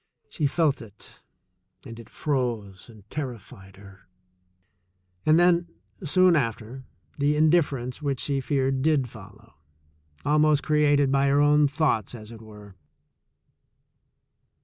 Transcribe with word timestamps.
She 0.29 0.47
felt 0.47 0.81
it, 0.81 1.21
and 1.85 1.99
it 1.99 2.09
froze 2.09 2.89
and 2.89 3.07
terrified 3.11 3.75
her. 3.75 4.07
And 5.27 5.39
then, 5.39 5.67
soon 6.03 6.35
after, 6.35 6.85
the 7.19 7.35
indifference 7.35 8.01
which 8.01 8.19
she 8.21 8.41
feared 8.41 8.81
did 8.81 9.07
follow— 9.07 9.53
almost 10.25 10.63
created 10.63 11.11
by 11.11 11.27
her 11.27 11.39
own 11.39 11.67
thoughts, 11.67 12.15
as 12.15 12.31
it 12.31 12.41
were. 12.41 12.73